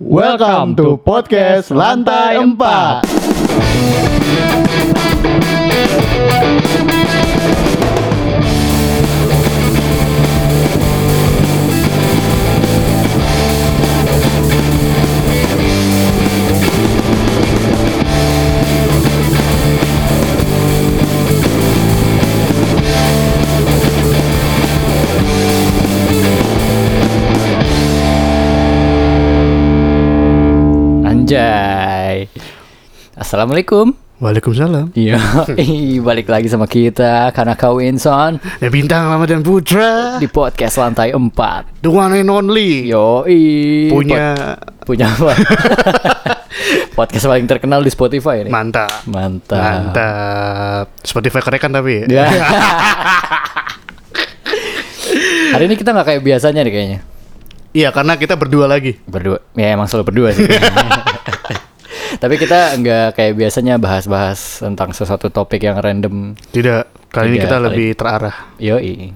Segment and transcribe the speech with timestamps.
[0.00, 2.40] Welcome to podcast Lantai
[6.56, 6.59] 4.
[33.30, 33.94] Assalamualaikum.
[34.18, 34.90] Waalaikumsalam.
[34.90, 35.14] Iya,
[36.10, 40.18] balik lagi sama kita karena kau Inson Ya bintang lama dan putra.
[40.18, 41.30] di podcast lantai 4.
[41.78, 42.90] The one and only.
[42.90, 43.22] Yo,
[43.86, 44.34] Punya
[44.82, 45.30] punya apa?
[46.98, 48.50] podcast paling terkenal di Spotify ini.
[48.50, 48.90] mantap.
[49.06, 49.62] Mantap.
[49.62, 50.84] Mantap.
[51.06, 52.02] Spotify kerekan tapi.
[52.10, 52.26] Ya.
[55.54, 56.98] Hari ini kita nggak kayak biasanya nih kayaknya.
[57.78, 58.98] Iya karena kita berdua lagi.
[59.06, 59.38] Berdua.
[59.54, 60.50] Ya emang selalu berdua sih.
[62.20, 67.08] Tapi kita nggak kayak biasanya bahas-bahas tentang sesuatu topik yang random Tidak.
[67.08, 68.36] Kali ini Tidak, kita kali- lebih terarah.
[68.60, 69.10] Yoi.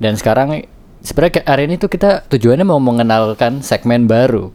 [0.00, 0.64] Dan sekarang
[0.98, 4.50] sebenarnya hari ini tuh kita tujuannya mau mengenalkan segmen baru.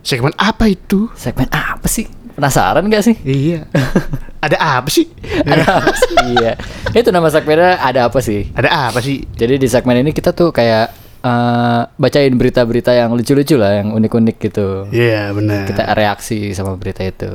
[0.00, 1.12] Segmen apa itu?
[1.14, 2.08] Segmen apa sih?
[2.32, 3.16] Penasaran gak sih?
[3.20, 3.68] Iya.
[4.46, 5.10] Ada apa sih?
[5.42, 6.16] Ada apa sih?
[6.32, 6.52] Iya.
[6.94, 8.46] Itu nama segmennya ada apa sih?
[8.54, 9.26] Ada apa sih?
[9.34, 14.36] Jadi di segmen ini kita tuh kayak eh, bacain berita-berita yang lucu-lucu lah, yang unik-unik
[14.40, 14.86] gitu.
[14.90, 15.66] Iya benar.
[15.66, 17.30] Kita reaksi sama berita itu.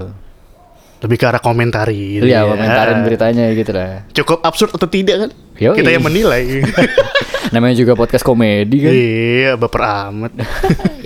[1.03, 2.15] Lebih ke arah komentari.
[2.15, 2.49] gitu Iya, ya.
[2.49, 4.07] komentarin beritanya gitu lah.
[4.15, 5.29] Cukup absurd atau tidak kan?
[5.59, 5.75] Yoi.
[5.75, 6.63] Kita yang menilai.
[7.53, 8.93] Namanya juga podcast komedi kan.
[8.95, 10.31] iya, baper amat.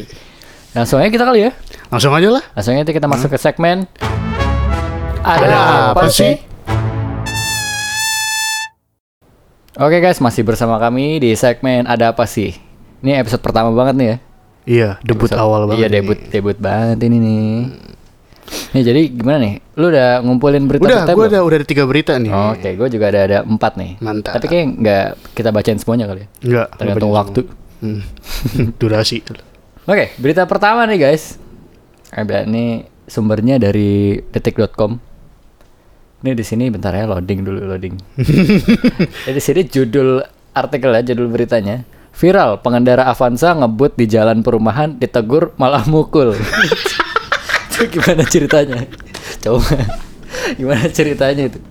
[0.78, 1.52] Langsung aja kita kali ya.
[1.89, 2.44] Langsung aja lah.
[2.53, 3.89] Langsung aja kita masuk ke segmen
[5.25, 5.58] Ada
[5.92, 6.38] apa sih?
[9.78, 12.58] Oke guys, masih bersama kami di segmen Ada Apa Sih?
[13.01, 14.17] Ini episode pertama banget nih ya.
[14.67, 15.79] Iya, debut Episode- awal banget.
[15.79, 15.95] Iya, ini.
[15.95, 17.47] debut debut banget ini nih.
[18.47, 19.53] Nih jadi gimana nih?
[19.75, 22.31] Lu udah ngumpulin Udah, berita-berita gue udah udah ada tiga berita nih.
[22.31, 23.91] Oke, gue juga ada ada empat nih.
[23.99, 24.39] Mantap.
[24.39, 25.05] Tapi kayak nggak
[25.36, 26.27] kita bacain semuanya kali ya.
[26.43, 26.67] Enggak.
[26.80, 27.41] Tergantung waktu.
[27.80, 28.02] Hmm.
[28.80, 29.23] Durasi.
[29.87, 31.39] Oke, berita pertama nih guys.
[32.11, 34.99] Ada ini sumbernya dari detik.com.
[36.23, 37.95] Ini di sini bentar ya loading dulu loading.
[39.27, 41.83] Jadi di sini judul artikel ya, judul beritanya.
[42.17, 46.33] Viral, pengendara Avanza ngebut di jalan perumahan ditegur malah mukul.
[47.70, 48.89] itu gimana ceritanya?
[49.38, 49.78] Coba.
[50.58, 51.61] Gimana ceritanya itu?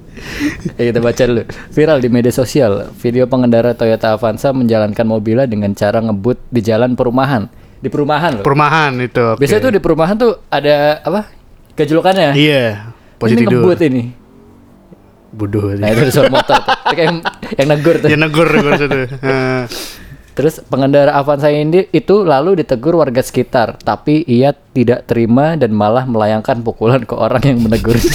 [0.79, 1.43] Ya, kita baca dulu.
[1.75, 6.95] Viral di media sosial, video pengendara Toyota Avanza menjalankan mobilnya dengan cara ngebut di jalan
[6.95, 7.51] perumahan.
[7.83, 8.45] Di perumahan loh.
[8.47, 9.19] Perumahan itu.
[9.35, 9.43] oke.
[9.43, 11.27] Biasanya tuh di perumahan tuh ada apa?
[11.75, 12.39] Kejulukannya.
[12.39, 12.95] Iya.
[12.95, 13.67] Ini Posisi tidur.
[13.67, 14.03] ngebut ini.
[15.35, 15.75] Bodoh.
[15.75, 16.77] Nah itu suara motor tuh.
[16.95, 17.19] Kayak yang,
[17.59, 18.09] yang negur tuh.
[18.15, 19.11] Ya negur negur.
[20.37, 26.05] Terus pengendara Avanza ini itu lalu ditegur warga sekitar, tapi ia tidak terima dan malah
[26.05, 27.97] melayangkan pukulan ke orang yang menegur.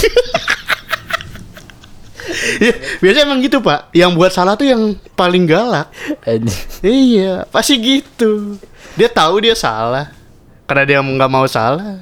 [2.61, 3.89] Iya, biasanya emang gitu pak.
[3.93, 5.89] Yang buat salah tuh yang paling galak.
[6.81, 8.57] Iya, pasti gitu.
[8.97, 10.13] Dia tahu dia salah.
[10.65, 12.01] Karena dia nggak mau salah.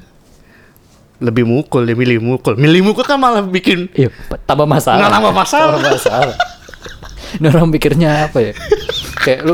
[1.19, 2.55] Lebih mukul, dia milih mukul.
[2.55, 4.11] Milih mukul kan malah bikin Iya,
[4.47, 4.99] tambah masalah.
[4.99, 5.73] Nggak tambah masalah.
[5.75, 6.35] Tambah masalah.
[7.39, 8.53] Ini orang pikirnya apa ya?
[9.23, 9.53] Kayak lu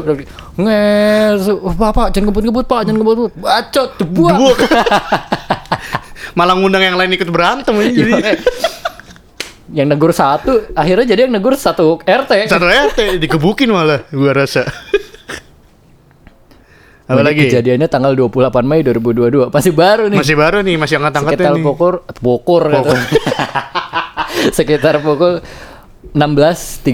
[0.55, 4.35] nges, oh, bapak jangan ngebut-ngebut pak, jangan ngebut-ngebut, bacot, buat.
[4.39, 4.59] Buak.
[6.38, 8.13] malah ngundang yang lain ikut berantem aja jadi.
[9.75, 12.47] yang negur satu, akhirnya jadi yang negur satu RT.
[12.47, 14.63] Satu RT dikebukin malah gua rasa.
[17.05, 17.41] Apa Ini lagi?
[17.45, 19.53] Kejadiannya tanggal 28 Mei 2022.
[19.53, 20.17] Masih baru nih.
[20.17, 21.65] Masih baru nih, masih angkat-angkatnya Sekitar nih.
[21.69, 22.95] pukul pukul gitu.
[24.57, 25.33] Sekitar pukul
[26.11, 26.85] 16.39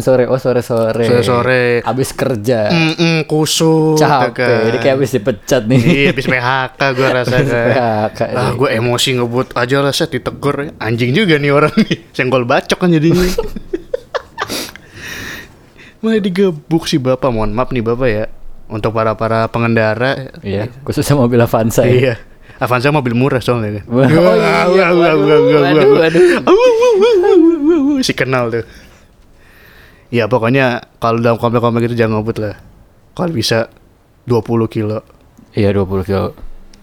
[0.00, 0.24] sore.
[0.24, 1.02] Oh, sore-sore.
[1.02, 1.80] Sore-sore.
[1.80, 2.68] Habis kerja.
[2.68, 3.96] Mm-mm, kusut.
[3.96, 4.36] Capek.
[4.36, 4.68] kan.
[4.68, 5.80] Ini kayak habis dipecat nih.
[5.80, 7.44] Iya, habis PHK gua rasa kan.
[7.44, 8.52] PHK Ah, nih.
[8.54, 10.70] gue emosi ngebut aja lah set ditegur ya.
[10.78, 11.96] Anjing juga nih orang nih.
[12.10, 13.20] Senggol bacok kan jadinya.
[16.00, 17.28] Malah digebuk sih Bapak.
[17.28, 18.24] Mohon maaf nih Bapak ya.
[18.66, 20.30] Untuk para-para pengendara.
[20.40, 21.90] Iya, khususnya mobil Avanza ya.
[21.90, 22.14] Iya.
[22.56, 23.84] Avanza mobil murah soalnya kan.
[23.90, 24.04] Oh
[24.70, 25.40] iya, waduh,
[25.96, 26.28] waduh,
[28.06, 28.64] Si kenal tuh.
[30.10, 32.56] Ya pokoknya kalau dalam komplek-komplek itu jangan ngebut lah.
[33.14, 33.70] Kalau bisa
[34.26, 35.02] 20 kilo.
[35.54, 36.34] Iya, 20 kilo.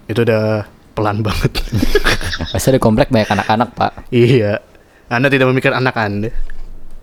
[0.08, 0.64] Itu udah
[0.96, 1.60] pelan banget.
[2.54, 3.92] Pasti ada komplek banyak anak-anak, Pak.
[4.12, 4.60] iya.
[5.08, 6.32] Anda tidak memikirkan anak Anda.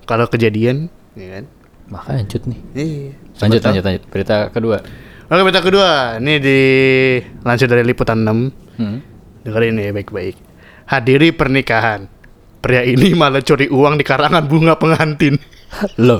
[0.04, 1.44] Kalau kejadian, ya kan?
[1.88, 2.60] Makanya lanjut nih.
[2.76, 3.10] Iya.
[3.40, 4.02] Lanjut, Siapa lanjut, lanjut.
[4.12, 4.76] Berita kedua.
[4.80, 5.32] tahu.
[5.32, 5.90] Oke, berita kedua.
[6.20, 8.80] Ini dilansir dari Liputan 6.
[8.80, 8.98] Hmm.
[9.44, 10.36] Dengerin ya baik-baik.
[10.84, 12.08] Hadiri pernikahan.
[12.64, 15.36] Pria ini malah curi uang di karangan bunga pengantin.
[16.00, 16.16] Loh.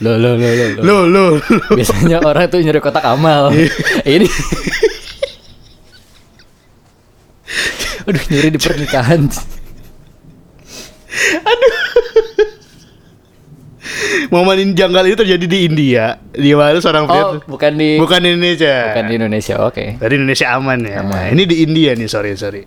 [0.00, 0.80] Lo lo lo lo.
[0.80, 0.96] lo.
[1.04, 1.24] Lo.
[1.76, 3.52] Biasanya orang tuh nyari kotak amal.
[4.08, 4.24] Ini
[8.08, 9.28] Aduh nyuri di pernikahan.
[14.28, 16.18] Momen ini janggal itu terjadi di India.
[16.30, 18.90] Di mana seorang pria Oh, bukan di bukan di Indonesia.
[18.90, 19.54] bukan di Indonesia.
[19.62, 19.84] Oke.
[19.96, 20.94] Dari Indonesia aman ya.
[21.00, 21.14] Aman.
[21.14, 22.62] Nah, ini di India nih, sorry sorry.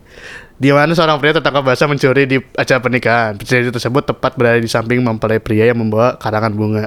[0.57, 3.38] Di mana seorang pria tertangkap basah mencuri di acara pernikahan.
[3.38, 6.85] Pencuri tersebut tepat berada di samping mempelai pria yang membawa karangan bunga.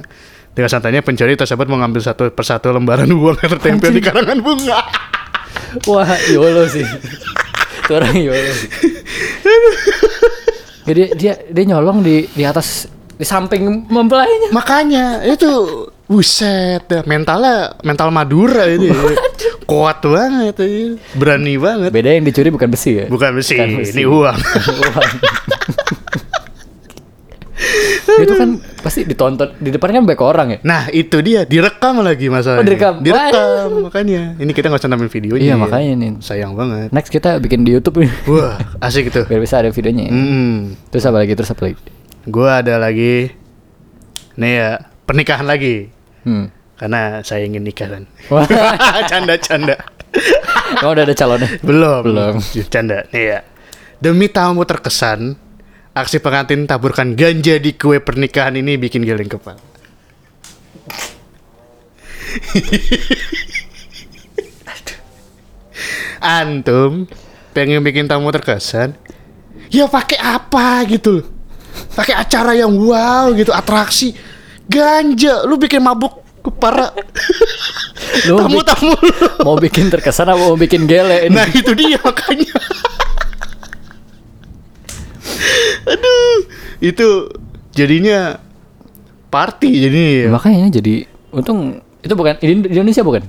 [0.51, 4.83] Dengan santainya pencuri tersebut mengambil satu persatu lembaran uang yang tertempel di karangan bunga.
[5.87, 6.83] Wah, YOLO sih.
[7.87, 8.71] Itu orang YOLO sih.
[10.91, 12.91] Jadi dia dia nyolong di di atas
[13.21, 14.49] di samping mempelainya.
[14.49, 15.53] Makanya itu
[16.09, 17.05] buset dah.
[17.05, 18.81] mentalnya mental Madura ya.
[19.69, 20.97] Kuat banget itu.
[21.15, 21.93] Berani banget.
[21.93, 23.07] Beda yang dicuri bukan besi ya.
[23.07, 23.93] Bukan besi, Bukan besi.
[23.93, 24.39] ini uang.
[24.81, 25.11] Uang.
[28.11, 28.51] itu kan
[28.83, 30.59] pasti ditonton di depan kan banyak orang ya.
[30.65, 32.61] Nah itu dia direkam lagi masalahnya.
[32.61, 32.95] Oh, direkam.
[33.05, 34.23] Direkam makanya.
[34.41, 35.45] Ini kita nggak usah nambahin videonya.
[35.45, 35.61] Iya ya.
[35.61, 36.11] makanya nih.
[36.25, 36.89] Sayang banget.
[36.91, 38.11] Next kita bikin di YouTube nih.
[38.27, 39.23] Wah asik itu.
[39.29, 40.09] Biar bisa ada videonya.
[40.09, 40.13] ya.
[40.13, 40.57] Hmm.
[40.89, 41.33] Terus apa lagi?
[41.37, 42.00] Terus apa lagi?
[42.29, 43.33] Gue ada lagi.
[44.37, 44.71] Nih ya
[45.09, 45.89] pernikahan lagi.
[46.25, 46.53] Hmm.
[46.77, 48.05] Karena saya ingin nikah kan.
[49.11, 49.77] Canda canda.
[50.81, 51.49] kamu udah ada calonnya?
[51.63, 52.03] Belum.
[52.03, 52.35] Belum.
[52.73, 53.05] Canda.
[53.13, 53.41] Nih ya.
[54.01, 55.37] Demi tamu terkesan,
[55.93, 59.61] aksi pengantin taburkan ganja di kue pernikahan ini bikin geleng kepala.
[66.21, 67.05] Antum
[67.53, 68.97] pengen bikin tamu terkesan,
[69.69, 71.40] ya pakai apa gitu loh.
[72.01, 74.17] Pakai acara yang wow gitu, atraksi.
[74.65, 76.17] Ganja, lu bikin mabuk
[76.57, 76.97] para
[78.27, 79.13] Lu bi- tamu-tamu lu.
[79.45, 81.37] mau bikin terkesan apa mau bikin gele ini?
[81.37, 82.57] Nah itu dia makanya.
[85.85, 86.37] Aduh,
[86.81, 87.09] itu
[87.71, 88.41] jadinya
[89.29, 93.23] party jadi Makanya jadi untung itu bukan Indonesia bukan?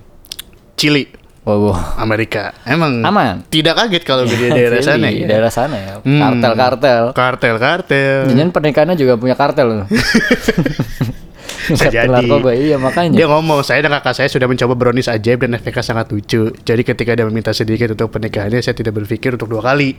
[0.75, 1.05] Chili
[1.45, 1.73] wow.
[1.97, 2.53] Amerika.
[2.63, 3.41] Emang Aman.
[3.49, 5.27] tidak kaget kalau di daerah Jadi, sana di ya.
[5.27, 5.93] daerah sana ya.
[6.01, 6.21] Hmm.
[6.21, 7.03] Kartel-kartel.
[7.17, 8.19] Kartel-kartel.
[8.29, 9.87] Jangan pernikahannya juga punya kartel loh.
[11.61, 12.09] Bisa jadi.
[12.09, 13.15] narkoba iya makanya.
[13.15, 16.49] Dia ngomong, saya dan kakak saya sudah mencoba brownies ajaib dan efeknya sangat lucu.
[16.65, 19.93] Jadi ketika dia meminta sedikit untuk pernikahannya, saya tidak berpikir untuk dua kali.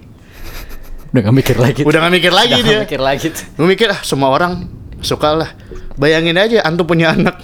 [1.12, 1.81] Udah gak mikir lagi.
[1.87, 2.77] Udah gak mikir lagi Udah dia.
[2.83, 3.29] gak mikir lagi.
[3.31, 4.65] Gue mikir ah semua orang
[5.05, 5.50] suka lah.
[6.00, 7.37] Bayangin aja antum punya anak.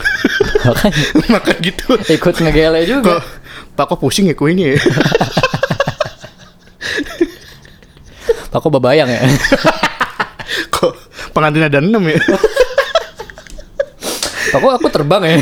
[1.32, 1.94] Makan gitu.
[2.00, 3.20] ikut ngegele juga.
[3.20, 3.37] Kok
[3.78, 4.78] Pak kok pusing ya kuenya ya?
[8.58, 9.22] Aku bebayang ya.
[10.74, 10.98] kok
[11.30, 12.18] pengantin ada enam ya?
[14.58, 15.38] Aku aku terbang ya.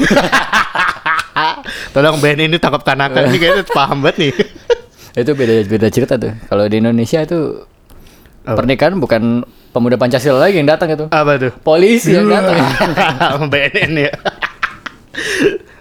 [1.96, 4.32] Tolong BNN ini tangkap Tanaka ini kayaknya paham banget nih.
[5.16, 6.36] itu beda beda cerita tuh.
[6.52, 7.64] Kalau di Indonesia itu
[8.44, 8.60] Apa?
[8.60, 11.08] pernikahan bukan pemuda Pancasila lagi yang datang itu.
[11.08, 11.56] Apa tuh?
[11.64, 12.60] Polisi yang datang.
[13.48, 14.12] BNN ya.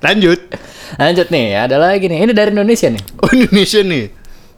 [0.06, 0.40] Lanjut.
[1.02, 2.30] Lanjut nih, ada lagi nih.
[2.30, 3.04] Ini dari Indonesia nih.
[3.26, 4.06] Oh Indonesia nih.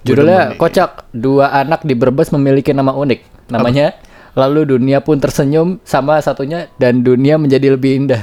[0.03, 1.07] Judulnya kocak.
[1.15, 3.47] Dua anak di Brebes memiliki nama unik.
[3.47, 3.95] Namanya
[4.37, 8.21] Lalu dunia pun tersenyum sama satunya dan dunia menjadi lebih indah.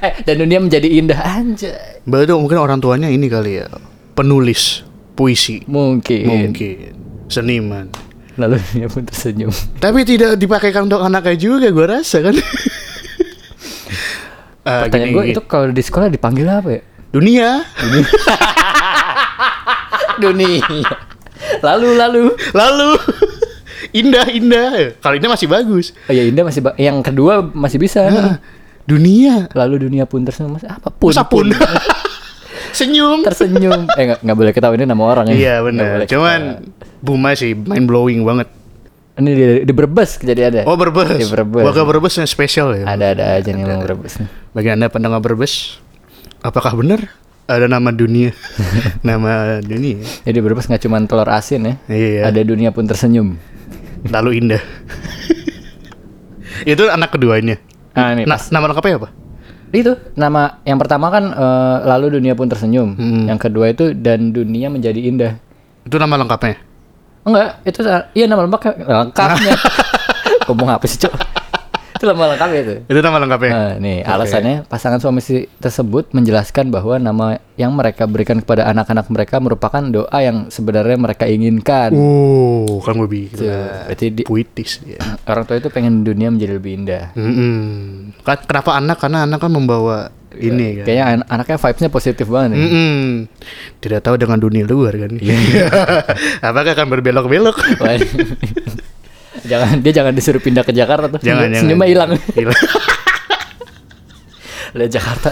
[0.00, 2.00] Eh, dan dunia menjadi indah anjay.
[2.08, 3.68] Berarti mungkin orang tuanya ini kali ya.
[4.16, 4.80] Penulis
[5.12, 5.60] puisi.
[5.68, 6.24] Mungkin.
[6.24, 6.96] Mungkin.
[7.28, 7.92] Seniman.
[8.40, 9.52] Lalu dunia pun tersenyum.
[9.76, 12.32] Tapi tidak dipakaikan untuk anaknya juga gue rasa kan.
[14.60, 16.80] Eh, Pertanyaan gue itu kalau di sekolah dipanggil apa ya?
[17.10, 17.64] dunia
[20.18, 20.62] dunia.
[21.60, 22.22] Lalu lalu.
[22.52, 22.90] lalu
[23.90, 28.04] indah indah kalau ini masih bagus Oh ya indah masih yang kedua masih bisa.
[28.04, 28.36] Ah,
[28.84, 31.48] dunia Lalu dunia pun tersenyum apa pun Masa pun
[32.76, 33.88] senyum tersenyum.
[33.96, 35.34] eh nggak boleh ketahui ini nama orang ya.
[35.34, 36.62] iya benar cuman
[37.00, 38.46] Buma sih mind blowing banget.
[39.16, 40.64] Ini di, di Brebes kejadiannya.
[40.64, 41.62] oh Brebes Di Brebes.
[41.62, 44.28] warga Brebes yang spesial ya Ada-ada aja nih yang Brebes nih.
[44.50, 45.80] bagi anda pendengar Brebes
[46.40, 47.10] apakah benar
[47.44, 48.30] ada nama dunia
[49.02, 51.74] nama dunia Jadi Brebes nggak cuma telur asin ya.
[51.86, 53.34] iya Ada dunia pun tersenyum.
[54.06, 54.62] lalu indah
[56.64, 57.56] itu anak keduanya
[57.90, 59.08] Ah, ini nah, nama lengkapnya apa
[59.68, 62.94] Itu nama yang pertama kan eh, lalu dunia pun tersenyum.
[62.94, 63.26] Hmm.
[63.26, 65.32] Yang kedua itu dan dunia menjadi indah.
[65.80, 66.58] itu nama lengkapnya
[67.20, 67.80] Enggak, itu
[68.12, 68.84] iya nama lengkapnya.
[69.04, 69.54] lengkapnya.
[70.44, 71.14] Ngomong apa sih, Cok?
[71.92, 72.74] itu nama lengkapnya itu.
[72.88, 74.08] itu nama lengkapnya Nah, nih Oke.
[74.08, 79.84] alasannya pasangan suami istri tersebut menjelaskan bahwa nama yang mereka berikan kepada anak-anak mereka merupakan
[79.84, 81.92] doa yang sebenarnya mereka inginkan.
[81.92, 84.96] Oh, kan gue Tuh, bilang berarti di- puitis ya.
[85.28, 87.12] orang tua itu pengen dunia menjadi lebih indah.
[87.12, 88.16] Mm-mm.
[88.24, 88.96] Kan kenapa anak?
[88.96, 90.08] Karena anak kan membawa
[90.38, 90.84] ini kan.
[90.86, 92.58] Kayaknya an- anaknya vibes-nya positif banget nih.
[92.62, 93.00] Mm-mm.
[93.82, 95.10] Tidak tahu dengan dunia luar kan.
[96.50, 97.56] Apakah akan berbelok-belok?
[99.40, 101.22] Jangan dia jangan disuruh pindah ke Jakarta tuh.
[101.22, 101.62] Jangan, jangan.
[101.64, 102.10] Senyumnya hilang.
[102.34, 102.54] Hilang.
[104.76, 105.30] Lihat Jakarta.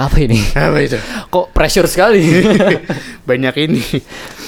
[0.00, 0.40] Apa ini?
[0.56, 0.96] Apa itu?
[1.28, 2.24] Kok pressure sekali?
[3.28, 3.82] Banyak ini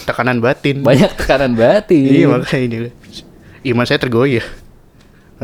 [0.08, 0.80] tekanan batin.
[0.80, 2.08] Banyak tekanan batin.
[2.08, 2.76] Iya makanya ini.
[3.68, 4.46] Iman saya tergoyah.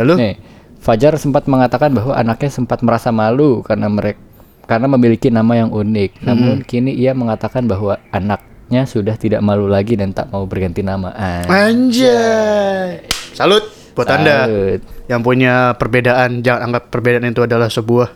[0.00, 0.14] Lalu?
[0.16, 0.34] Nih,
[0.80, 4.22] Fajar sempat mengatakan bahwa anaknya sempat merasa malu karena mereka
[4.68, 6.20] karena memiliki nama yang unik.
[6.20, 11.08] Namun kini ia mengatakan bahwa anaknya sudah tidak malu lagi dan tak mau berganti nama.
[11.16, 13.08] Ah, Anjay.
[13.32, 13.64] Salut
[13.96, 14.80] buat Anda salut.
[15.08, 16.44] yang punya perbedaan.
[16.44, 18.08] Jangan anggap perbedaan itu adalah sebuah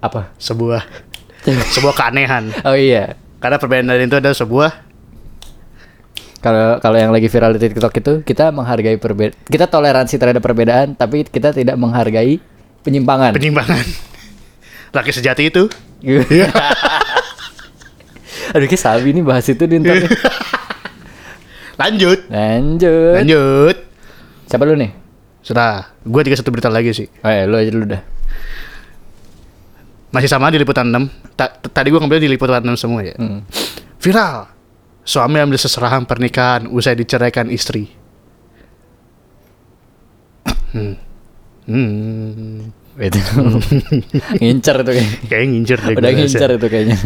[0.00, 0.32] Apa?
[0.40, 0.82] sebuah
[1.76, 2.48] sebuah keanehan.
[2.64, 3.12] Oh iya.
[3.38, 4.70] Karena perbedaan itu adalah sebuah
[6.38, 10.94] Kalau kalau yang lagi viral di TikTok itu kita menghargai perbedaan, kita toleransi terhadap perbedaan,
[10.94, 12.38] tapi kita tidak menghargai
[12.86, 13.34] penyimpangan.
[13.34, 14.07] penyimpangan.
[14.92, 15.68] Laki sejati itu
[18.54, 20.08] Aduh, kayak Sabi nih bahas itu di ntar nih.
[21.80, 22.18] lanjut.
[22.32, 23.14] Lanjut.
[23.20, 23.76] Lanjut.
[24.48, 24.90] Siapa lu nih?
[25.44, 27.08] Sudah, gue tiga satu berita lagi sih.
[27.20, 28.02] Oh ya, lu aja dulu dah.
[30.08, 31.36] Masih sama di liputan 6.
[31.36, 33.12] Ta- tadi gue ngambil di liputan 6 semua ya.
[33.20, 33.44] Hmm.
[34.00, 34.48] Viral.
[35.04, 37.92] Suami ambil seserahan pernikahan usai diceraikan istri.
[40.72, 40.96] Hmm.
[41.68, 42.72] Hmm.
[42.98, 43.20] Itu.
[44.42, 45.16] ngincer itu kayaknya.
[45.30, 46.96] Kayak ngincer deh Udah ngincer itu kayaknya.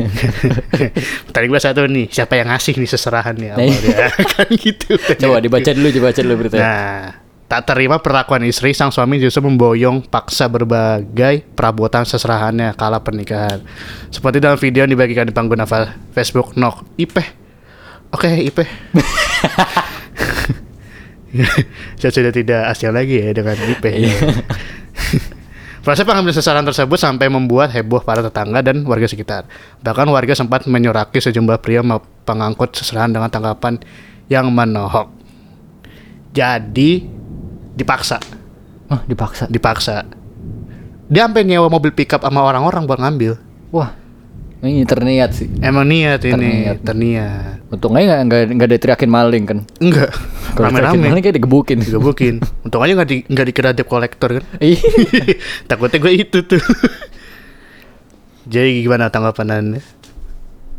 [1.29, 3.49] Tadi gue satu nih, siapa yang ngasih nih seserahan nih?
[3.53, 3.97] Apa dia?
[4.33, 4.97] kan gitu.
[4.97, 6.65] Coba dibaca dulu, coba baca dulu beritanya.
[6.65, 7.01] Nah,
[7.45, 13.61] tak terima perlakuan istri, sang suami justru memboyong paksa berbagai perabotan seserahannya kala pernikahan.
[14.09, 17.29] Seperti dalam video yang dibagikan di pengguna fa- Facebook Nok Ipeh.
[18.17, 18.69] Oke, Ipeh.
[22.01, 23.93] Saya sudah tidak asing lagi ya dengan Ipeh.
[23.93, 24.21] Iya.
[25.83, 29.51] Proses pengambilan seserahan tersebut sampai membuat heboh para tetangga dan warga sekitar.
[29.83, 31.83] Bahkan warga sempat menyoraki sejumlah pria
[32.23, 33.83] pengangkut seserahan dengan tanggapan
[34.31, 35.11] yang menohok.
[36.31, 37.03] Jadi
[37.75, 38.23] dipaksa,
[38.95, 39.51] Oh, dipaksa.
[39.51, 40.07] dipaksa.
[41.11, 43.37] Dia sampai nyewa mobil pickup sama orang-orang buat ngambil.
[43.75, 43.93] Wah,
[44.63, 45.51] ini terniat sih.
[45.59, 46.77] Emang niat ini, Terniat.
[46.81, 47.55] terniat.
[47.69, 49.59] Untung aja nggak nggak diteriakin maling kan.
[49.79, 50.15] Enggak,
[50.55, 51.25] Kalau diteriakin maling rame-rame.
[51.25, 51.79] kayak digebukin.
[51.83, 52.35] Digebukin.
[52.65, 54.45] Untung aja nggak di, nggak dikira debt collector kan.
[54.63, 54.79] Iya.
[55.67, 56.63] Takutnya gue itu tuh.
[58.45, 59.81] Jadi gimana tanggapan anda?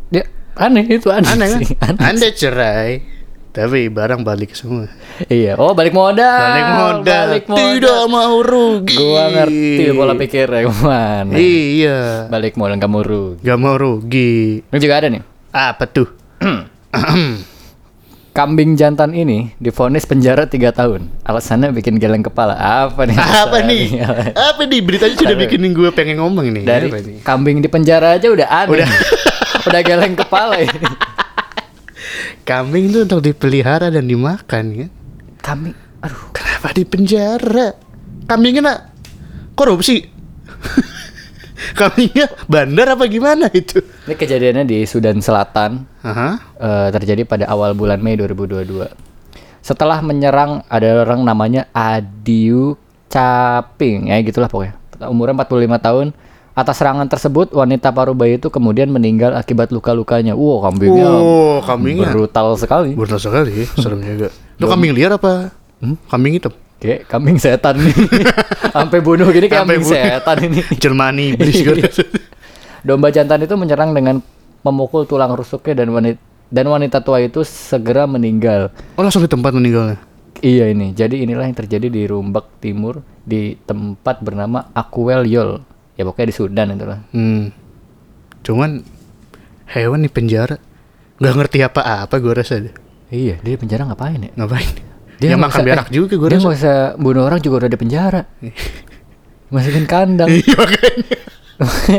[0.10, 0.24] Dia
[0.54, 1.60] aneh itu aneh, Aneh kan?
[1.60, 1.76] sih.
[1.78, 2.04] Aneh.
[2.04, 2.92] Anda cerai,
[3.54, 4.90] tapi barang balik semua.
[5.30, 5.54] Iya.
[5.62, 6.26] Oh, balik modal.
[6.26, 7.26] Balik modal.
[7.30, 7.62] Balik modal.
[7.78, 8.98] Tidak mau rugi.
[8.98, 11.34] Gua ngerti pola pikirnya ke mana.
[11.38, 12.00] Iya.
[12.34, 13.46] Balik modal kamu rugi.
[13.46, 14.66] Gak mau rugi.
[14.66, 15.22] Ini juga ada nih.
[15.54, 16.10] Apa tuh?
[18.34, 21.06] Kambing jantan ini difonis penjara 3 tahun.
[21.22, 22.58] Alasannya bikin geleng kepala.
[22.58, 23.14] Apa nih?
[23.14, 24.02] Apa nih?
[24.02, 24.34] alasannya?
[24.50, 24.80] Apa nih?
[24.82, 26.66] Beritanya sudah bikin gue pengen ngomong nih.
[26.66, 26.90] Dari
[27.22, 28.82] kambing di penjara aja udah aneh.
[28.82, 28.90] Udah.
[29.70, 30.74] udah geleng kepala ini.
[32.44, 34.88] Kambing itu untuk dipelihara dan dimakan ya.
[35.40, 36.24] Kambing, aduh.
[36.36, 37.76] Kenapa di penjara?
[38.28, 38.80] Kambingnya nak
[39.56, 40.04] korupsi.
[41.80, 43.80] Kambingnya bandar apa gimana itu?
[43.80, 45.88] Ini kejadiannya di Sudan Selatan.
[46.04, 46.30] Aha.
[46.60, 48.92] eh, terjadi pada awal bulan Mei 2022.
[49.64, 52.76] Setelah menyerang ada orang namanya Adiu
[53.08, 54.76] Caping, ya gitulah pokoknya.
[55.08, 56.08] Umurnya 45 tahun.
[56.54, 60.38] Atas serangan tersebut, wanita paruh bayi itu kemudian meninggal akibat luka-lukanya.
[60.38, 62.14] Wow, kambingnya Oh, kambingnya.
[62.14, 62.94] brutal sekali.
[62.94, 64.30] Brutal sekali, serem juga.
[64.30, 65.50] Itu kambing liar apa?
[66.08, 66.54] Kambing hitam.
[66.78, 67.96] Kayak kambing setan nih.
[68.76, 69.98] Sampai bunuh gini kambing bunuh.
[69.98, 70.62] setan ini.
[70.74, 71.66] Jermani iblis Iya.
[71.66, 71.90] gue.
[72.82, 74.20] Domba jantan itu menyerang dengan
[74.62, 78.70] memukul tulang rusuknya dan wanita dan wanita tua itu segera meninggal.
[78.94, 79.98] Oh langsung di tempat meninggalnya.
[80.38, 80.92] Iya ini.
[80.92, 85.64] Jadi inilah yang terjadi di Rumbak Timur di tempat bernama Akuel Yol.
[85.94, 87.00] Ya pokoknya di Sudan itulah.
[87.10, 87.54] Hmm.
[88.42, 88.82] Cuman
[89.68, 90.58] hewan di penjara
[91.16, 92.74] nggak ngerti apa-apa gue rasa deh.
[93.08, 94.32] Iya, dia di penjara ngapain ya?
[94.34, 94.70] Ngapain?
[95.14, 96.44] nggak Dia makan usah- berak eh, juga gue Dia rasa.
[96.44, 98.22] nggak usah bunuh orang juga udah di penjara.
[99.54, 100.30] Masukin kandang.
[100.34, 101.18] Iya makanya.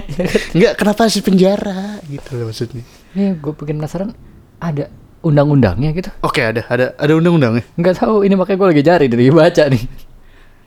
[0.52, 2.82] Enggak kenapa sih penjara gitu loh maksudnya.
[3.14, 4.10] Ini gue bikin penasaran
[4.58, 6.10] ada undang-undangnya gitu.
[6.20, 7.62] Oke ada ada ada undang-undangnya.
[7.74, 8.26] Nggak tahu.
[8.26, 9.82] Ini makanya gue lagi cari dari baca nih.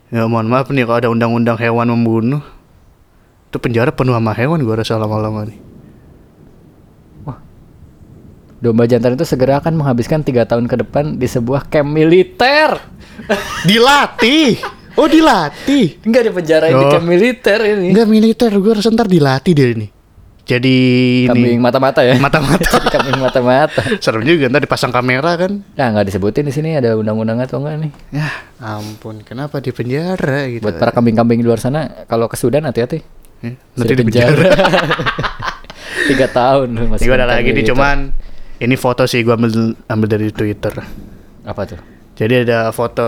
[0.08, 2.40] Ya mohon maaf nih kalau ada undang-undang hewan membunuh.
[3.48, 5.58] Itu penjara penuh sama hewan gue rasa lama-lama nih.
[8.58, 12.74] Domba jantan itu segera akan menghabiskan tiga tahun ke depan di sebuah camp militer.
[13.62, 14.58] Dilatih.
[14.98, 16.02] Oh dilatih.
[16.02, 16.90] Enggak di penjara di Oh.
[16.90, 17.94] camp militer ini.
[17.94, 19.86] Enggak militer gue rasa ntar dilatih deh ini.
[20.42, 20.76] Jadi
[21.28, 22.18] Kambing ini mata-mata ya.
[22.18, 22.82] mata-mata.
[22.98, 23.78] Kambing mata-mata.
[24.02, 25.62] Serem juga ntar dipasang kamera kan.
[25.78, 27.92] Nah, nggak disebutin di sini ada undang-undang atau enggak nih.
[28.10, 28.26] Ya
[28.58, 30.66] ampun kenapa di penjara gitu.
[30.66, 33.17] Buat para kambing-kambing di luar sana, kalau ke Sudan hati-hati.
[33.38, 34.34] Ya, nanti di penjara.
[36.08, 37.70] Tiga tahun Ini masih gue ada lagi nih militer.
[37.70, 37.96] cuman
[38.58, 39.50] ini foto sih gue ambil
[39.84, 40.74] ambil dari Twitter.
[41.42, 41.78] apa tuh?
[42.14, 43.06] Jadi ada foto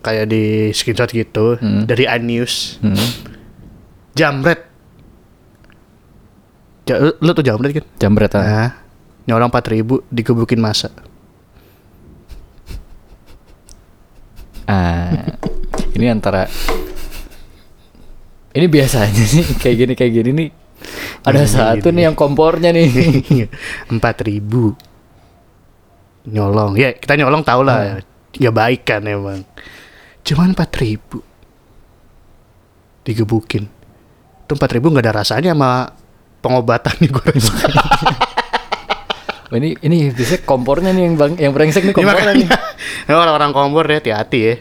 [0.00, 1.84] kayak di screenshot gitu Hmm.
[1.84, 2.76] dari iNews.
[2.78, 2.98] Hmm.
[4.12, 4.60] Jamret
[6.84, 7.84] Ja- lu, lu tuh jambret kan?
[7.96, 8.42] Jambret ah.
[8.42, 8.70] Nah,
[9.24, 9.80] nyolong 4000
[10.10, 10.92] digebukin masa.
[14.64, 15.36] Ah,
[15.92, 16.48] ini antara
[18.54, 20.48] ini biasanya nih kayak gini kayak gini nih.
[21.24, 21.96] Ada Gini, satu gini.
[21.98, 22.86] nih yang kompornya nih.
[23.90, 24.94] 4000
[26.24, 26.72] nyolong.
[26.78, 28.00] Ya, kita nyolong tau lah.
[28.34, 29.44] Ya baik kan emang.
[30.24, 31.20] Cuman 4000
[33.04, 33.68] digebukin.
[34.44, 35.92] Itu 4000 nggak ada rasanya sama
[36.40, 37.52] pengobatan nih gue rasa.
[39.54, 42.48] Ini ini biasanya kompornya nih yang bang, yang brengsek nih Ini kompornya nih.
[43.06, 44.54] orang-orang kompor ya hati-hati ya.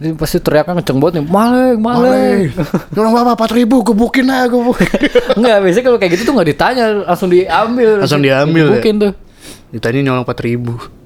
[0.00, 1.24] Ini pasti teriaknya kenceng banget nih.
[1.28, 2.48] Maleng, maleng.
[2.96, 3.36] Nyolong berapa?
[3.36, 4.88] 4000 gebukin lah gebukin.
[5.36, 8.00] Enggak, biasanya kalau kayak gitu tuh nggak ditanya, langsung diambil.
[8.00, 8.72] Langsung diambil ya?
[8.80, 9.12] Mungkin tuh.
[9.70, 11.00] Ditanya nyolong 4000.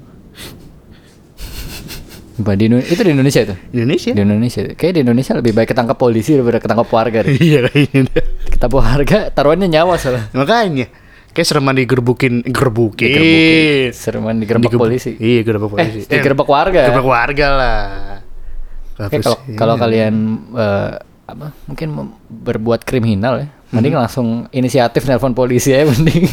[2.35, 3.55] Apa, di Indo- itu di Indonesia itu?
[3.71, 4.11] Indonesia?
[4.11, 4.61] Di Indonesia.
[4.75, 7.31] Kayak di Indonesia lebih baik ketangkap polisi daripada ketangkap warga deh.
[7.31, 8.11] Iya kayaknya.
[8.47, 10.27] Ketangkap warga taruhannya nyawa soalnya.
[10.31, 10.87] Makanya
[11.31, 13.07] kayak sereman digerbukin gerbukin.
[13.07, 13.87] Digerbukin.
[13.91, 15.11] Sereman digerebek Digeb- polisi.
[15.15, 15.99] Iya, gerbek polisi.
[16.03, 16.79] Eh, digerebek warga.
[16.85, 17.87] Gerbek warga lah.
[18.95, 20.13] Apa kalau kalau kalian
[20.51, 20.91] eh,
[21.25, 21.87] apa mungkin
[22.29, 24.01] berbuat kriminal ya, mending Hmm.
[24.05, 26.29] langsung inisiatif nelpon polisi ya mending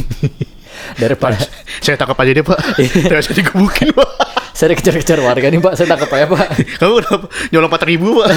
[0.94, 1.40] daripada
[1.80, 2.58] saya tangkap aja deh, Pak.
[2.78, 3.02] Iya.
[3.08, 4.10] Terus saya digebukin, Pak.
[4.52, 6.44] saya dikejar-kejar warga nih pak, saya tangkap aja pak.
[6.76, 8.28] Kamu kenapa nyolong 4000, Pak?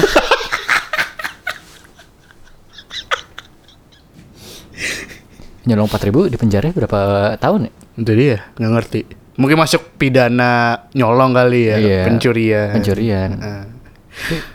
[5.66, 7.00] Nyolong 4000 di penjara berapa
[7.42, 7.72] tahun ya?
[7.98, 9.00] Itu dia, nggak ngerti.
[9.36, 12.68] Mungkin masuk pidana nyolong kali ya, Iya, pencurian.
[12.72, 13.30] Pencurian.
[13.36, 13.64] Nah.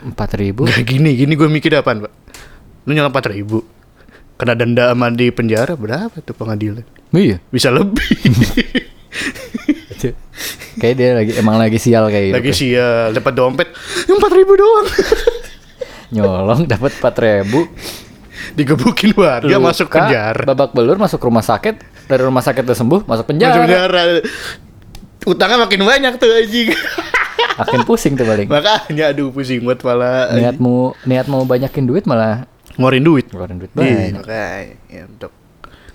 [0.02, 0.66] Empat ribu.
[0.66, 2.12] Gak gini, gini gue mikir apaan, Pak?
[2.86, 3.46] Lu nyolong 4000.
[4.38, 6.82] Kena denda sama di penjara berapa tuh pengadilan?
[7.14, 7.38] Iya.
[7.54, 8.02] Bisa lebih.
[10.72, 12.36] Kayak dia lagi emang lagi sial kayak gitu.
[12.40, 13.68] Lagi sial, dapat dompet
[14.08, 14.86] yang 4000 doang.
[16.16, 17.60] Nyolong dapat empat ribu.
[18.56, 20.42] Digebukin warga masuk penjara.
[20.42, 22.08] Babak belur masuk rumah sakit.
[22.08, 23.54] Dari rumah sakit udah sembuh masuk penjara.
[23.54, 24.00] Masuk penjara.
[25.22, 26.74] Utangnya makin banyak tuh anjing.
[27.52, 28.48] Makin pusing tuh paling.
[28.48, 30.32] Makanya aduh pusing buat pala.
[30.32, 33.24] Niatmu niatmu banyakin duit malah Ngeluarin duit.
[33.28, 34.12] ngeluarin duit Iya, banyak.
[34.16, 34.48] makanya
[34.88, 35.32] ya, untuk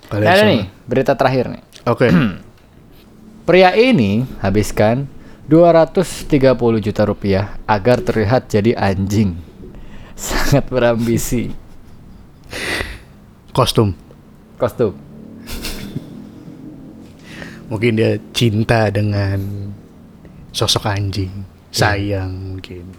[0.06, 1.62] kalian ada nih berita terakhir nih.
[1.84, 2.08] Oke.
[3.46, 5.08] Pria ini habiskan
[5.46, 6.38] 230
[6.78, 9.34] juta rupiah agar terlihat jadi anjing.
[10.14, 11.50] Sangat berambisi.
[13.50, 13.96] Kostum.
[14.54, 14.94] Kostum.
[17.68, 19.36] Mungkin dia cinta dengan
[20.58, 21.30] sosok anjing.
[21.70, 22.90] Sayang mungkin.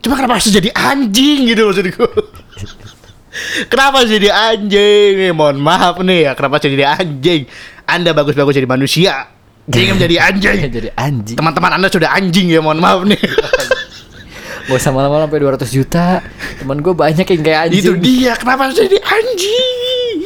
[0.00, 2.10] Cuma kenapa harus jadi anjing gitu maksud gue.
[3.72, 5.12] kenapa jadi anjing?
[5.28, 7.44] Eh, mohon maaf nih ya, kenapa jadi anjing?
[7.84, 9.28] Anda bagus-bagus jadi manusia.
[9.66, 10.58] Ingin menjadi anjing.
[10.78, 11.36] jadi anjing.
[11.36, 13.18] Teman-teman Anda sudah anjing ya, mohon maaf nih.
[14.66, 16.06] Gak usah malam-malam sampai 200 juta.
[16.58, 17.82] Temen gue banyak yang kayak anjing.
[17.82, 20.18] Itu dia, kenapa harus jadi anjing?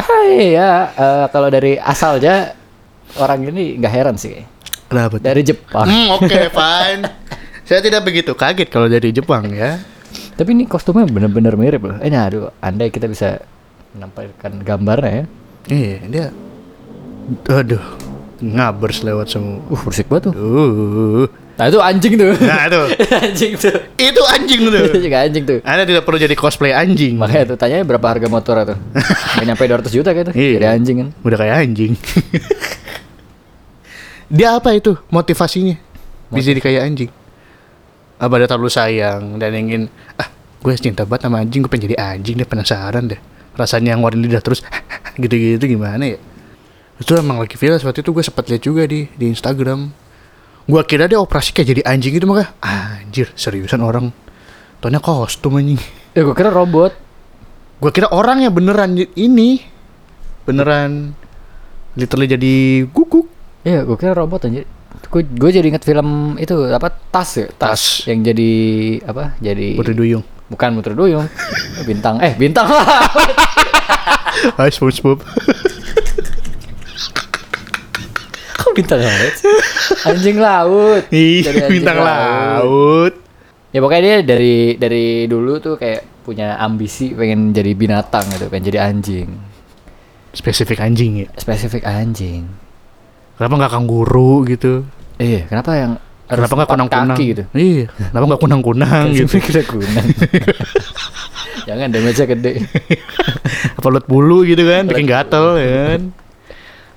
[0.00, 2.54] Ah iya, eh, kalau dari asalnya
[3.20, 4.40] orang ini nggak heran sih.
[4.90, 5.20] Kenapa?
[5.20, 5.22] tuh?
[5.22, 5.86] Dari Jepang.
[5.86, 7.02] Hmm, oke, fine.
[7.62, 9.78] Saya tidak begitu kaget kalau dari Jepang ya.
[10.34, 11.96] Tapi ini kostumnya bener-bener mirip loh.
[12.02, 13.38] Eh, nah, aduh, andai kita bisa
[13.94, 15.24] menampilkan gambarnya ya.
[15.70, 16.26] Iya, dia
[17.46, 17.84] aduh,
[18.42, 19.62] ngabers lewat semua.
[19.70, 20.34] Uh, bersik banget tuh.
[20.34, 21.26] Uh.
[21.60, 22.32] Nah, itu anjing tuh.
[22.40, 22.82] Nah, itu.
[23.28, 23.76] anjing tuh.
[24.00, 25.00] Itu anjing itu tuh.
[25.04, 25.58] juga anjing tuh.
[25.60, 27.20] Anda tidak perlu jadi cosplay anjing.
[27.20, 28.78] Makanya tuh tanya berapa harga motor tuh.
[29.36, 30.34] Gak nyampe 200 juta kayak tuh.
[30.34, 30.56] Iya.
[30.56, 31.08] Jadi anjing kan.
[31.20, 31.92] Udah kayak anjing.
[34.30, 35.76] Dia apa itu motivasinya?
[36.30, 37.10] Bisa jadi kayak anjing.
[38.16, 40.28] Apa dia terlalu sayang dan ingin ah
[40.60, 43.16] gue cinta banget sama anjing gue pengen jadi anjing deh penasaran deh
[43.56, 44.60] rasanya ngeluarin lidah terus
[45.20, 46.20] gitu-gitu gimana ya
[47.00, 49.88] itu emang lagi viral waktu itu gue sempat lihat juga di di Instagram
[50.68, 54.12] gue kira dia operasi kayak jadi anjing gitu makanya anjir seriusan orang
[54.84, 56.90] Taunya kostum anjing Ya gue kira robot.
[57.78, 59.62] Gue kira orangnya beneran j- ini
[60.42, 61.14] beneran
[61.94, 62.54] literally jadi
[62.90, 63.29] guguk.
[63.60, 64.64] Iya, gue kira robot anjir.
[65.06, 68.04] Gue gue jadi inget film itu apa tas ya Tas.
[68.04, 68.50] yang jadi
[69.02, 70.22] apa jadi Putri Duyung.
[70.46, 71.24] bukan Putri Duyung
[71.88, 72.66] bintang eh bintang
[74.56, 75.22] Hai SpongeBob.
[78.52, 79.34] kok bintang laut
[80.04, 83.12] anjing laut Jadi Iya, anjing bintang laut.
[83.70, 88.66] ya pokoknya dia dari dari dulu tuh kayak punya ambisi pengen jadi binatang gitu pengen
[88.66, 89.28] jadi anjing
[90.30, 91.28] Spesifik anjing ya.
[91.34, 92.46] spesifik anjing
[93.40, 94.84] Kenapa nggak kanguru gitu?
[95.16, 95.92] iya kenapa yang
[96.26, 97.08] harus Kenapa nggak kunang-kunang?
[97.10, 97.84] kaki gitu Iya.
[97.88, 99.34] Kenapa nggak kunang-kunang gitu?
[99.40, 100.06] kira kunang
[101.66, 102.52] jangan damage-nya gede
[103.74, 104.84] Apa lut bulu gitu kan?
[104.84, 106.00] Bikin gatel ya kan?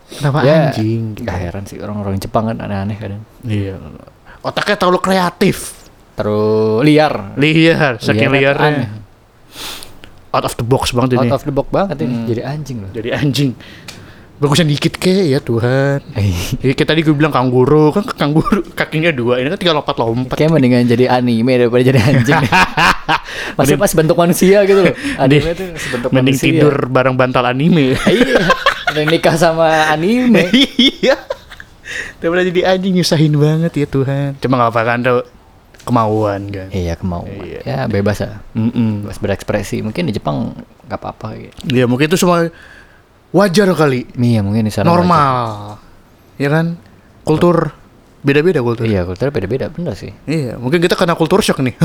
[0.10, 1.02] Kenapa ya anjing?
[1.16, 1.24] Gitu.
[1.24, 3.80] gak heran sih orang-orang Jepang kan aneh-aneh kadang Iya.
[4.42, 5.80] Otaknya terlalu kreatif.
[6.14, 8.68] terus liar Liar, saking Liar liarnya.
[8.84, 8.90] aneh.
[10.30, 11.32] out of the box banget out ini.
[11.32, 13.52] of the box banget ini jadi anjing loh Jadi anjing.
[14.44, 16.04] Bagusnya dikit ke ya Tuhan.
[16.60, 20.36] Jadi kita tadi gue bilang kanguru kan kanguru kakinya dua ini kan tinggal lompat-lompat.
[20.36, 22.44] Kayak mendingan jadi anime daripada jadi anjing.
[23.58, 24.96] Masih pas bentuk manusia gitu loh.
[25.16, 26.48] Anime tuh masih bentuk Mending manusia.
[26.52, 27.96] tidur bareng bantal anime.
[28.12, 28.44] iya.
[28.92, 30.52] Mending nikah sama anime.
[30.76, 31.16] Iya.
[32.20, 34.36] Daripada jadi anjing nyusahin banget ya Tuhan.
[34.44, 35.22] Cuma gak apa kan tuh
[35.84, 36.68] kemauan kan.
[36.72, 37.44] iya kemauan.
[37.44, 37.60] Iya.
[37.64, 38.40] Ya bebas lah.
[38.56, 39.08] Mm-mm.
[39.08, 39.84] Bebas berekspresi.
[39.84, 40.52] Mungkin di Jepang
[40.88, 41.56] nggak apa-apa gitu.
[41.72, 42.52] Ya mungkin itu semua
[43.34, 44.06] wajar kali.
[44.16, 45.76] Iya mungkin di sana Normal.
[46.38, 46.78] Ya kan?
[47.26, 47.74] Kultur
[48.24, 48.88] beda-beda kultur.
[48.88, 48.94] wajar.
[48.96, 50.16] Iya kulturnya beda-beda bener sih.
[50.24, 51.76] Iya, mungkin kita kena kultur shock nih.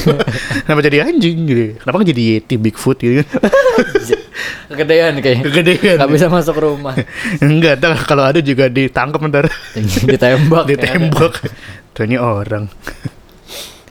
[0.64, 1.64] Kenapa jadi anjing gitu?
[1.82, 3.20] Kenapa nggak jadi Yeti Bigfoot gitu?
[4.72, 5.44] Kegedean kayaknya.
[5.44, 5.96] Kegedean.
[6.00, 6.96] Gak bisa masuk rumah.
[7.38, 9.46] Enggak, ntar kalau ada juga ditangkap ntar.
[10.10, 10.64] Ditembak.
[10.72, 11.32] Ditembak.
[11.92, 12.66] Tuh ini orang.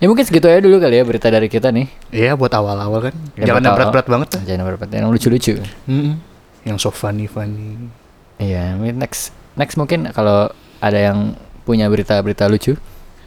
[0.01, 1.87] Ya mungkin segitu aja dulu kali ya berita dari kita nih.
[2.11, 3.13] Iya, buat awal-awal kan.
[3.39, 4.29] Ya, Jangan berat-berat banget.
[4.43, 4.89] Jangan berat-berat.
[4.91, 5.53] Yang lucu-lucu.
[5.87, 6.32] Mm-mm.
[6.63, 7.91] Yang so funny-funny.
[8.39, 10.49] Iya, mungkin next next mungkin kalau
[10.79, 12.75] ada yang punya berita-berita lucu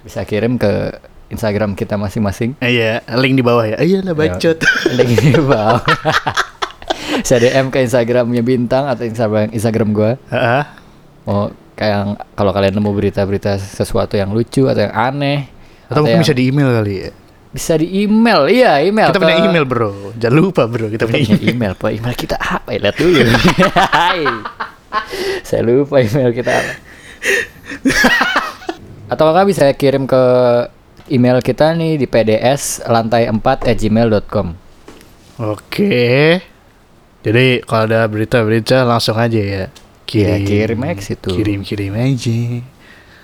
[0.03, 0.92] bisa kirim ke
[1.27, 2.55] Instagram kita masing-masing.
[2.62, 3.77] Eh, iya, link di bawah ya.
[3.83, 4.59] Iya lah, bacot.
[4.99, 5.83] Link di bawah.
[7.27, 10.14] Saya DM ke Instagramnya Bintang atau Instagram Instagram gua.
[10.31, 10.62] Heeh.
[11.27, 15.51] Mau kayak kalau kalian nemu berita-berita sesuatu yang lucu atau yang aneh
[15.90, 17.11] Atau mungkin yang- bisa di email kali ya.
[17.57, 18.53] Bisa di email.
[18.53, 19.09] Iya, email.
[19.09, 20.12] Kita ke- punya email, Bro.
[20.21, 20.92] Jangan lupa, Bro.
[20.92, 21.53] Kita punya punya email.
[21.57, 21.73] email.
[21.73, 22.69] Pak, email kita apa?
[22.71, 23.19] Ya, lihat dulu.
[23.97, 24.23] Hai.
[25.40, 26.73] Saya lupa email kita apa.
[29.07, 30.23] Atau kakak bisa kirim ke
[31.09, 34.47] email kita nih di pds lantai 4 at gmail.com
[35.38, 36.40] Oke.
[37.23, 39.64] Jadi kalau ada berita-berita langsung aja ya.
[40.07, 41.35] Ya, kirim aja ke situ.
[41.35, 42.38] Kirim-kirim aja.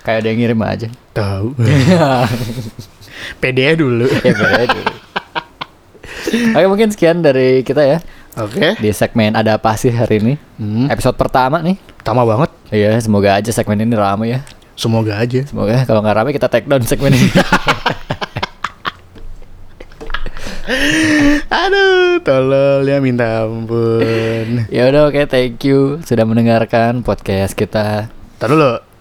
[0.03, 0.87] Kayak ada yang ngirim aja.
[1.15, 1.55] Tahu.
[3.37, 4.07] PD dulu.
[4.07, 4.33] ya
[4.65, 4.91] dulu.
[6.53, 7.97] Oke mungkin sekian dari kita ya
[8.35, 8.73] Oke.
[8.75, 10.89] di segmen ada apa sih hari ini Hmm.
[10.89, 12.49] episode pertama nih Tama banget.
[12.67, 14.41] Iya semoga aja segmen ini ramai ya
[14.73, 15.41] Semoga aja.
[15.43, 17.29] Semoga kalau nggak ramai kita take down segmen ini
[21.53, 24.65] Aduh, tolol ya minta ampun.
[24.67, 28.09] Ya udah oke thank you sudah mendengarkan podcast kita.
[28.39, 28.92] Ntar dulu.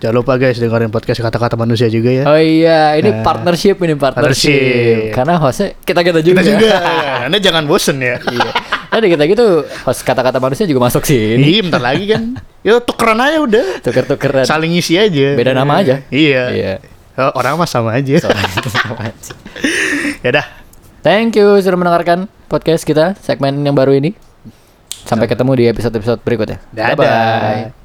[0.00, 2.24] Jangan lupa guys dengerin podcast kata-kata manusia juga ya.
[2.24, 4.48] Oh iya, ini Nah, partnership ini partnership.
[4.48, 5.12] partnership.
[5.12, 6.40] Karena hostnya kita kita juga.
[6.40, 6.68] Kita juga.
[7.28, 8.16] Anda jangan bosen ya.
[8.16, 8.50] iya.
[8.90, 9.46] Tadi kita gitu
[9.84, 11.44] host kata-kata manusia juga masuk sini.
[11.44, 12.40] Iya, bentar lagi kan.
[12.64, 13.64] Ya tukeran aja udah.
[13.84, 14.48] Tuker-tukeran.
[14.48, 15.36] Saling isi aja.
[15.36, 16.00] Beda nama aja.
[16.08, 16.42] Iya.
[16.50, 16.72] Iya.
[17.20, 18.24] Oh, orang mah sama aja.
[18.24, 19.32] Sama aja.
[20.24, 20.46] ya dah.
[21.04, 24.16] Thank you sudah mendengarkan podcast kita segmen yang baru ini.
[25.04, 26.58] Sampai ketemu di episode-episode berikutnya.
[26.72, 26.96] Dadah.
[26.96, 27.79] Bye bye.